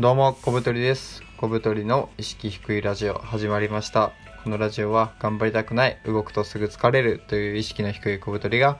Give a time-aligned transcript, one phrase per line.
[0.00, 1.24] どうも、小太りです。
[1.38, 4.12] 小太りの意識低いラジオ始まりました。
[4.44, 8.78] このラジオは頑張りたくない、動くとすぐ疲れるという意識の低い小太りが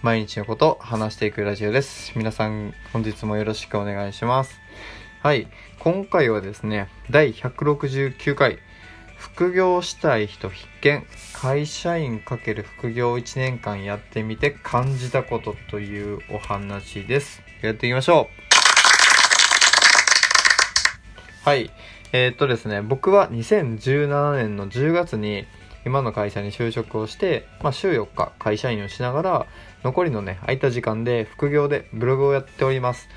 [0.00, 2.14] 毎日のことを話していくラジオです。
[2.16, 4.58] 皆さん、本日もよろしくお願いします。
[5.22, 5.46] はい、
[5.78, 8.58] 今回はですね、第169回、
[9.18, 17.42] 副業したい人必見、会社員×副業1年間やってみて感じたことというお話です。
[17.60, 18.45] やっていきましょう。
[21.46, 21.70] はい。
[22.12, 25.44] えー、っとですね、僕は2017年の10月に
[25.84, 29.46] 今の会社に就職をして、まあ、週4日会社員をしながら、
[29.84, 33.08] 残りのね、空いた時間で副業でブログをやっております。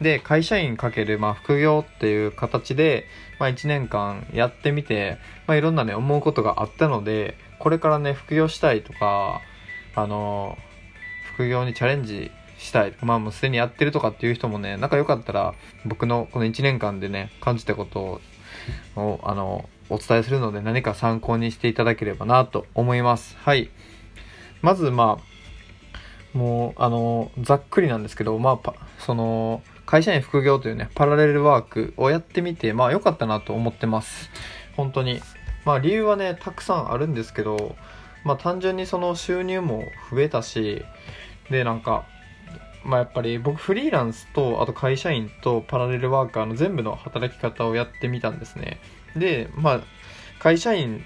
[0.00, 3.06] で、会社員かける、まあ、副業っていう形で、
[3.40, 9.40] まあ、1年間やってみて、まあ、いろんなね、思うことがあったので、これからね、副業したいとか、
[9.96, 10.56] あの、
[11.34, 15.54] 副業にチャレンジしたい、まあもうすでにやってるとかっていう人もね、仲良かったら、
[15.84, 18.20] 僕のこの1年間でね、感じたこと
[18.96, 23.36] を、あの、お伝えするので何か参考にしていただければなと思います。
[23.38, 23.70] はい。
[24.62, 34.30] まず、まあ、もう、あの、ざっくりなんですけど、まあ、その、会社員副業というね、パラレルワークをやってみて、まあ良かったなと思ってます。
[34.76, 35.20] 本当に。
[35.64, 37.76] まあ理由はね、たくさんあるんですけど、
[38.24, 40.82] まあ単純にその収入も増えたし、
[41.50, 42.06] で、なんか、
[42.84, 48.78] まあやっぱり僕フリーランスと、あと会社員とパラレルワーカーの全部の働き方をやってみたんですね。
[49.16, 49.80] で、まあ、
[50.38, 51.04] 会社員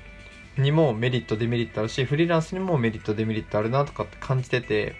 [0.57, 4.97] にもメリット、デメリットあるし、フリーランスにもメリット、デメリットあるなとかって感じてて、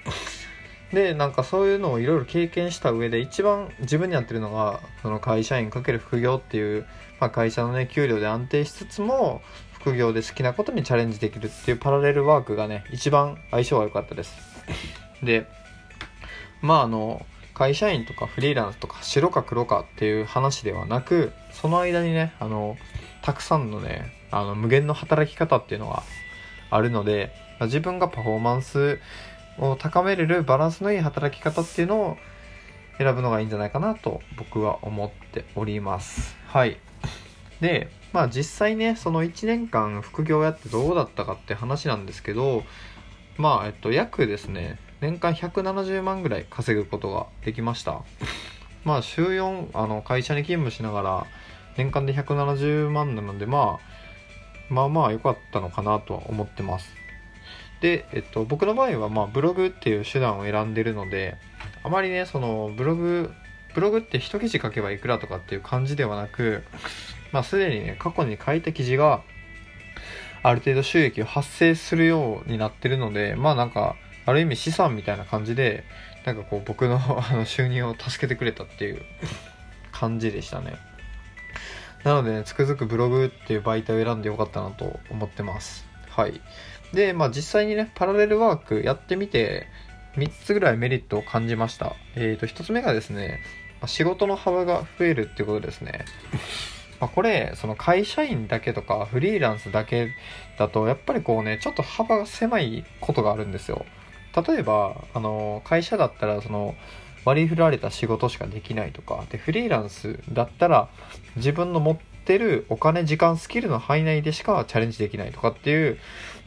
[0.93, 6.87] で、なんかそういうのをいろいろ経験した上で一番自分に合ってるのが、その会社員かける副業っていう、
[7.21, 14.35] まあ会社のね、給料で安定しつつも、副業で好きなことにチャレンジできるっていうパラレルワークがね、一番相性が良かったです。
[15.23, 15.47] で、
[16.61, 22.77] まああの、会社員とかフリーランスとか白か黒かっていう話ではなく、その間にね、あの、
[23.23, 26.03] たくさんのね、あの、無限の働き方っていうのが
[26.71, 27.33] あるので、
[27.63, 29.01] 自分がパフォーマンス
[29.59, 32.17] を高めれるバランスのいい働き方っていうのを
[32.99, 36.37] 選ぶのがいいんじゃないかなと僕は思っております。
[36.47, 36.79] はい。
[37.61, 42.63] で、まあ実際ね、その1年間副業やってどうだったかって話なんですけど、
[43.37, 48.03] まあ、えっと、約ですね、年間170万ぐらい稼ぐことができました。
[48.85, 51.27] まあ、週4、あの、会社に勤務しながら、
[51.77, 56.95] 年間で170万なので、まあ、まあまあ良かったのかなとは思ってます。
[57.81, 61.37] で、えっと、僕の場合は、まあ、ブログっていう手段を選んでるので、
[61.83, 63.33] あまりね、その、ブログ、
[63.75, 66.65] ブログって一記事書けばいくらとかっていう感じではなく、
[67.33, 69.23] まあ、すでにね、過去に書いた記事が、
[70.43, 73.97] ある程度収益を発生するようになってるので、まあなんか、
[74.29, 75.85] ある意味資産みたいな感じで、
[76.27, 76.99] なんかこう僕の
[77.31, 79.01] あの収入を助けてくれたっていう
[79.91, 80.75] 感じでしたね。
[82.05, 85.87] なのでね、つくづくブログっていう媒体を選んでよかったなと思ってます。
[86.11, 86.43] はい。
[86.93, 89.67] で、まあ実際にね、パラレルワークやってみて、
[90.19, 91.97] 3つぐらいメリットを感じました。
[92.15, 93.41] えーと、1つ目がですね、
[93.87, 96.05] 仕事の幅が増えるっていうことですね。
[97.01, 100.11] ま、これ、その会社員だけとかフリーランスだけ
[100.59, 103.87] だと、やっぱりこうね、ちょっと幅が狭いことがあるんですよ。
[104.47, 106.75] 例えば、あの、会社だったら、その、
[107.25, 110.89] 割り振られた仕事しかできないとか、で、フリーランスだったら、
[111.37, 115.99] 自分の持ってるお金、時間、スキルの範囲内でしかチャレンジできないとかっていう、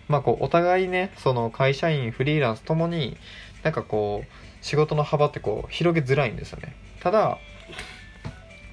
[0.07, 3.18] まあこう、お互いね、その会社員、フリーランスともに、
[3.63, 6.75] なんかこう、仕事の幅ってこう、広げづらいんですよね。
[7.00, 7.38] ただ、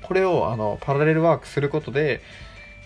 [0.09, 2.23] これをあのパラレルワークすることで、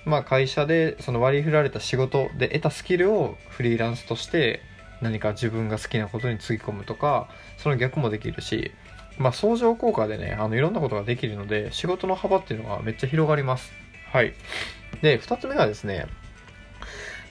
[0.05, 4.61] まあ、会社でその割り振られた仕事で得たスキルをフリーランスとして
[5.03, 8.73] 何か自分が好きなことにつぎ込むとかその逆もできるし、
[9.19, 13.73] まあ、相乗効果でねあのいろんなことができるので仕事の幅っていうのがめっちゃ広がります。
[14.11, 14.33] はい。
[15.03, 16.07] で2つ目がですね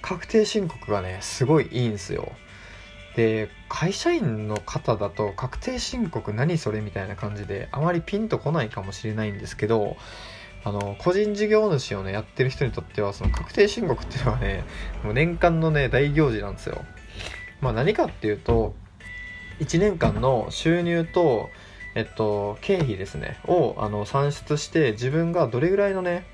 [0.02, 2.31] 確定申告がねすごいいいんですよ。
[3.16, 9.98] で会社員の方だと確定申告何それみたいな感じであまりピンとこないかもしれないんですけど
[10.63, 14.63] あの個人事業主をねやってる人にとってはその確定申告っていうのはね
[15.04, 16.86] もう年間のね大行事なんですよ。
[17.62, 18.74] まあ何かっていうと
[19.60, 21.50] 1年間の収入と
[21.96, 26.25] えっと経費ですねをあの算出して自分がどれぐらいのね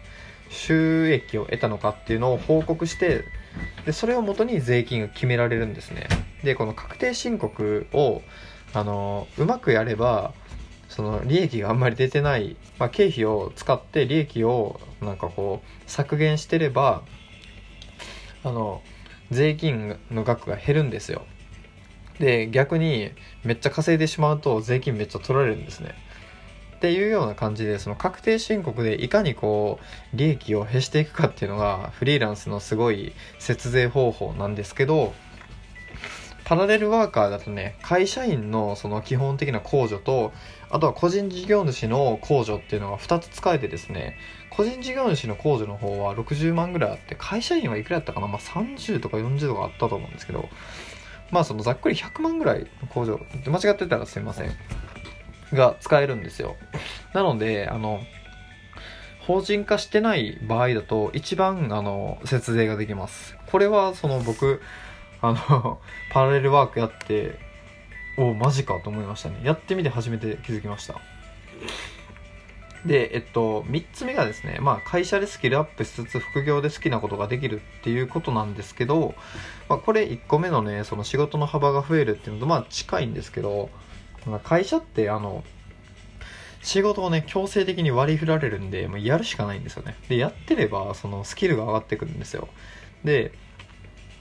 [0.49, 3.25] 収益を得たのかっていうのを報告して
[3.85, 6.07] でそれをもとに税金が決められるんですね。
[6.43, 8.21] でこの確定申告を
[8.73, 10.33] あのうまくやれば
[10.89, 17.03] その利益があんまり出てない、まあ、経費を使って利益をなんかこう削減してれば
[18.43, 18.81] あの
[19.31, 21.25] 税金の額が減るんですよ。
[22.19, 23.11] で逆に
[23.43, 25.93] めっちゃ稼いでしまうと税金めっちゃ取られるんですね。
[26.77, 29.79] っていうような感じでその確定申告でいかにこ
[30.13, 35.13] う利益を減していくかっていうのがフリーランスのすごい節税方法なんですけど
[36.47, 40.31] パラレルワーカーだとね会社員のその基本的な控除と
[40.69, 44.17] あとは個人事業主の控除っていうのが2つ使えてですね
[44.49, 50.47] 個人事業主の控除の方は60万ぐらいあって会社員はいくらやったかな、まあ、30とか40とかあったと思うんですけど
[51.31, 54.51] まあそのざっくり100万ぐらいの控除間違ってたらすいません
[55.53, 56.55] が使えるんですよ。
[57.13, 58.01] なので、あの、
[59.21, 63.35] 法人化してない場合だと一番あの節税ができます。
[63.47, 64.61] これはその僕、
[65.21, 65.79] あの、
[66.11, 67.39] パラレルワークやって、
[68.17, 69.39] おおマジかと思いましたね。
[69.43, 70.99] やってみて初めて気づきました。
[72.85, 79.13] で、えっと、3つ目がですね、まあ、会社でスキルアップしつつ副業で好きなことができるっていうことなんですけど、
[79.67, 83.69] まあ、これ1個目のね、その仕事の幅が増えるっていうのと、まあ、近いんですけど、
[84.43, 85.43] 会社ってあの
[86.61, 92.49] 仕事をね強制的に割り振られるんでもうやるしかないんですよねでやってればそのスキルが上がってくるんですよ
[93.03, 93.31] で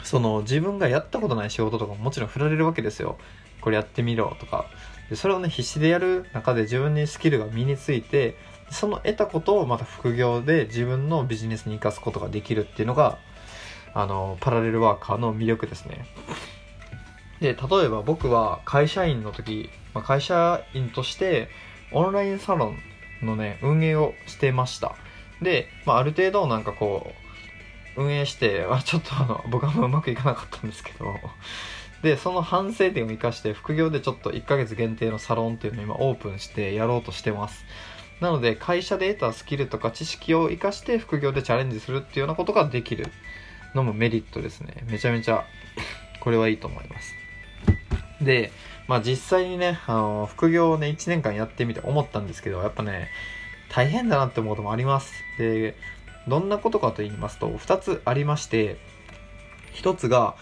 [0.06, 3.19] その自分がやったことない仕事とかももちろん振られるわけですよ。
[3.61, 4.67] これやってみろとか。
[5.11, 8.37] でそれをね必死でやる中で自分にスキルが身について
[8.70, 13.19] その得たことをまた副業で自分のビジネスに生かすことができるっていうのが
[13.94, 16.06] あのパラレルワーカーの魅力ですね。
[17.41, 21.49] で例えば僕は会社員の時まあ、会社員として
[21.91, 22.67] オンラインサロ
[23.23, 24.94] ンのね運営をしてました。
[25.41, 27.25] で、まあ、ある程度なんかこう
[27.96, 31.14] 運営して、まあ、ちょっとあの僕はもううまくいかなかったんですけど。
[32.02, 37.64] でその反省点を生かして副業でちょっと1ヶ月限定のサロンっていうのを今オープンしてやろうとしてます。
[38.20, 43.06] なので会社で得たスキルとか知識を生かして副業でチャレンジするっていうようなことができる
[43.75, 44.84] のもメリットですね。
[44.88, 45.46] めちゃめちゃ
[46.20, 47.14] これはいいと思います。
[48.20, 48.52] で
[48.88, 53.08] まあ実際にね、あの、副業をね、1年間やってみて思ったんですけど、やっぱね、
[53.69, 55.12] 大変だなって思うこともあります。
[55.38, 55.75] で、
[56.28, 58.78] どんなことかと言いますと、2つありまして、
[59.75, 60.34] 1つが、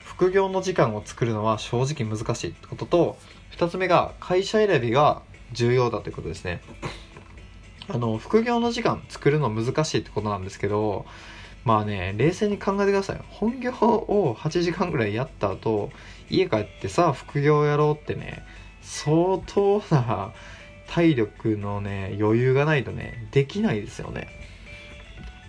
[0.00, 3.18] 副業の時間を作るのは正直難しいってことと、
[3.56, 5.22] 2つ目が、会社選びが
[5.52, 6.60] 重要だということですね。
[7.88, 11.06] あの、副業の時間作るの難しいってことなんですけど、
[11.64, 13.20] まあね、冷静に考えてください。
[13.28, 15.90] 本業を8時間ぐらいやった後、
[16.30, 18.44] 家帰ってさ、副業やろうってね、
[18.82, 20.32] 相当な
[20.88, 24.28] 体力のね、余裕がないとね、できないですよね。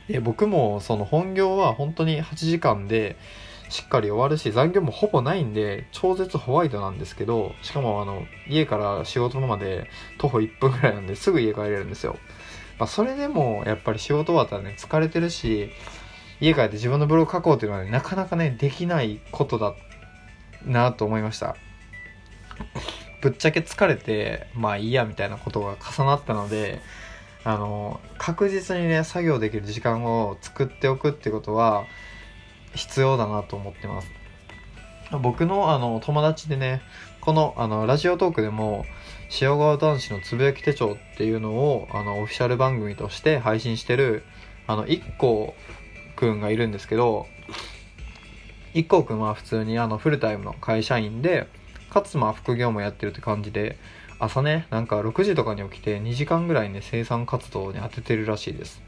[0.08, 3.18] で、僕もその本業は本当に8時間で
[3.70, 12.18] しっかり終わるし、残業もほぼないんで、超絶ホワイトなんですけど、しかもあの、家から仕事のまで徒歩1分ぐらいなんですぐ家帰れるんですよ。
[12.80, 15.72] まあ、それでもやっぱり仕事終わったらね、疲れてるし、
[16.40, 19.76] 家帰って自分のブログ書こうっていうのは、ね、なかなかね、できないことだ
[20.66, 21.56] なと思いました。
[23.22, 26.80] ぶっちゃけ疲れて、まあいいやみたいなことが重なったので、
[27.48, 31.86] あの、確実にね、作業できる時間を作っておくってことは
[32.76, 34.10] 必要だなと思ってます。
[35.22, 36.82] 僕のあの友達でね、
[37.22, 38.84] このあのラジオトークでも、
[39.40, 44.24] 塩川男子のつぶやき手帳っていうのをあのオフィシャル番組として配信してる
[44.68, 45.54] あの1個
[46.18, 47.28] くんがいるんですけど、
[48.74, 51.48] 一光くんは普通にあのフルタイムの会社員で、
[51.92, 53.78] かつまあ副業もやってるって感じで、
[54.20, 58.82] 朝ね、なんか6時とかに起きて2時間ぐらいね、生産活動に当ててるらしいです。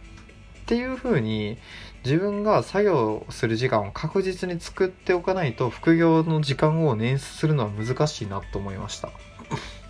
[0.61, 1.57] っていう風に、
[2.05, 9.11] 自分が作業する時間を確実に作っておかないと、副業の時間を捻出するのは難しいなと思いました。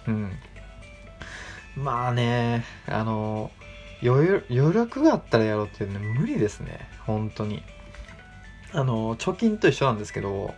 [0.08, 0.32] うん。
[1.76, 3.52] まあね、あの、
[4.02, 7.64] 余力があったらやろうっていうの無理ですね本当に
[8.72, 10.54] あの貯金と一緒なんですけど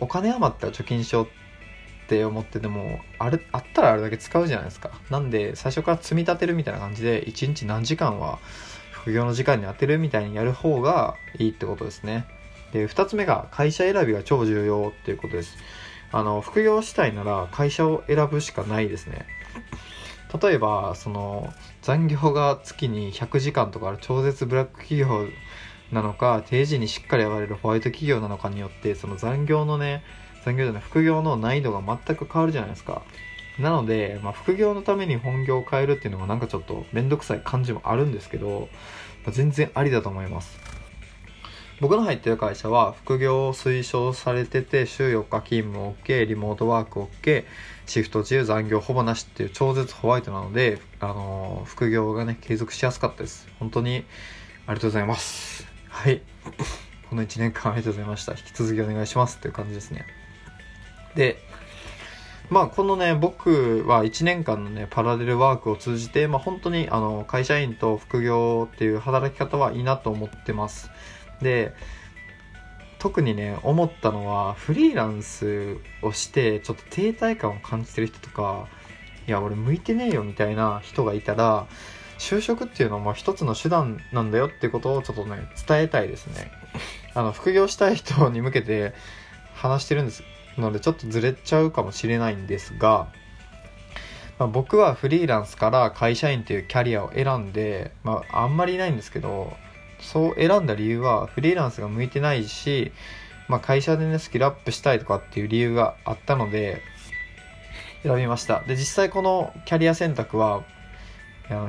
[0.00, 1.28] お金余ったら貯金しようっ
[2.04, 4.90] って思っててもあれあったらあれだけ使うじゃないですか。
[5.10, 8.38] なんで最初から積み立てるみたいな感じで1日何時間は
[8.90, 12.26] 副業の時間に当てるみたいにやる方がいいってことですね。
[12.72, 15.56] で2つ目が会社選びが超重要っていうことです。
[16.12, 19.26] あの副業したいなら会社を選ぶしかないですね。
[20.42, 25.26] 例えばその残業が月に100時間とかある超絶ブラック企業
[25.92, 30.02] なのか定時にしっかり上がれるホワイト企業なのかによってその残業のね
[30.44, 33.02] 残業じゃない副業の難易度が全く変わるじゃないですか。
[33.58, 38.68] なので、まあ、副業のために本業を変えるっていうのがなんかちょっと面倒くさい感じもあるんですけど、
[39.24, 40.58] まあ、全然ありだと思います。
[41.80, 47.44] 僕の入ってる会社は副業を推奨されてて週4日勤務 OK リモートワーク OK
[47.86, 53.48] シフト自由残業ほぼなしっていう超絶ホワイトなので、あのー、副業がね継続しやすかったです。
[53.58, 54.04] 本当に
[54.66, 55.66] ありがとうございます。
[55.88, 56.22] はい。
[57.10, 58.32] この1年間ありがとうございました。
[58.32, 60.06] 引き続きお願いしますっていう感じですね。
[61.14, 61.38] で
[62.50, 70.90] まあこのね僕は1年間のねパラレルワークを通じて、まあ、本当にあの会社員と副業っていう働き方はいいなと思ってます。
[71.40, 71.74] で
[72.98, 78.66] 特にね思ったのはフリーランスをしてちょっと停滞感を感じてる人とか
[79.26, 81.66] いや俺向いてねえよみたいな人がいたら
[82.18, 86.50] 就職っていうのはまあ一つの手段なんだよってことをちょっとね伝えたいですね。
[87.14, 88.94] あの副業したい人に向けて
[89.54, 90.22] 話してるんです。
[90.58, 93.08] のでちょっとずれちゃうかもしれないんですが、
[94.38, 99.52] まあ、僕はフリーランスから会社員っていうキャリアを選んで、まあ、あんまりいないんですけど
[100.00, 102.92] そう選んだ理由はフリーランスが向いてないし、
[103.48, 106.82] まあ、会社でねスキルアップしたいとかっていう理由があったので
[108.02, 108.60] 選びました。
[108.60, 110.62] で実際このキャリア選択は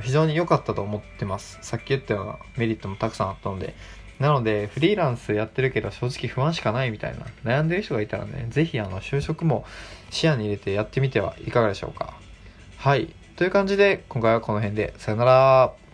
[0.01, 1.59] 非常に良かったと思ってます。
[1.61, 3.73] さっき言ったようなメリットもたくさんあったので
[4.19, 9.65] なので、フリーランスやってるけど正直不安しかないみたいな悩んでる人がいたらね、ぜひあの就職も
[10.09, 12.13] 視野に入れてやってみてはいかがでしょうか。
[12.77, 13.13] はい。
[13.35, 15.84] という感じで今回はこの辺でさよなら。